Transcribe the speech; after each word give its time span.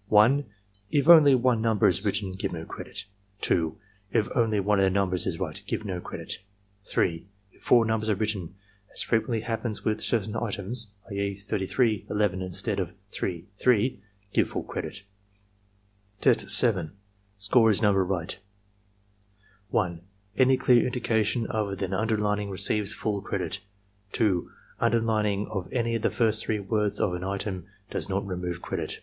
1. 0.08 0.44
If 0.90 1.08
only 1.08 1.36
one 1.36 1.62
number 1.62 1.86
is 1.86 2.04
written, 2.04 2.32
give 2.32 2.52
no 2.52 2.64
credit. 2.64 3.04
2. 3.42 3.78
If 4.10 4.28
only 4.36 4.58
one 4.58 4.80
of 4.80 4.82
the 4.82 4.90
numbers 4.90 5.24
is 5.24 5.38
right, 5.38 5.62
give 5.68 5.84
no 5.84 6.00
credit. 6.00 6.38
EXAMINER'S 6.82 7.10
GUIDE 7.12 7.12
69 7.20 7.28
3. 7.28 7.28
If 7.58 7.62
four 7.62 7.84
numbers 7.84 8.08
are 8.10 8.16
written, 8.16 8.56
as 8.92 9.02
frequently 9.02 9.42
happens 9.42 9.84
with 9.84 10.00
certain 10.00 10.34
items 10.34 10.90
(i. 11.08 11.14
e., 11.14 11.36
33, 11.36 12.06
11 12.10 12.42
instead 12.42 12.80
of 12.80 12.92
3, 13.12 13.46
3), 13.56 14.00
give 14.32 14.48
full 14.48 14.64
credit. 14.64 15.04
Test 16.20 16.50
7 16.50 16.90
(Score 17.36 17.70
is 17.70 17.80
number 17.80 18.04
right.; 18.04 18.40
1. 19.68 20.00
Any 20.36 20.56
dear 20.56 20.86
indication 20.86 21.46
other 21.48 21.76
than 21.76 21.94
underlining 21.94 22.50
receives 22.50 22.92
full 22.92 23.20
credit. 23.22 23.60
2. 24.10 24.50
Underlining 24.80 25.46
of 25.46 25.72
any 25.72 25.94
of 25.94 26.02
the 26.02 26.10
first 26.10 26.44
three 26.44 26.58
words 26.58 26.98
of 26.98 27.14
an 27.14 27.22
item 27.22 27.66
does 27.92 28.08
not 28.08 28.26
remove 28.26 28.60
credit. 28.60 28.98